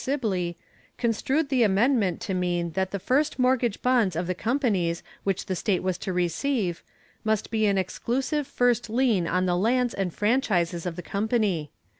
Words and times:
Sibley, 0.03 0.57
construed 0.97 1.49
the 1.49 1.61
amendment 1.61 2.21
to 2.21 2.33
mean 2.33 2.71
that 2.71 2.89
the 2.89 2.97
first 2.97 3.37
mortgage 3.37 3.83
bonds 3.83 4.15
of 4.15 4.25
the 4.25 4.33
companies 4.33 5.03
which 5.23 5.45
the 5.45 5.55
state 5.55 5.83
was 5.83 5.99
to 5.99 6.11
receive 6.11 6.81
must 7.23 7.51
be 7.51 7.67
an 7.67 7.77
exclusive 7.77 8.47
first 8.47 8.89
lien 8.89 9.27
on 9.27 9.45
the 9.45 9.55
lands 9.55 9.93
and 9.93 10.11
franchises 10.11 10.87
of 10.87 10.95
the 10.95 11.03
company. 11.03 11.69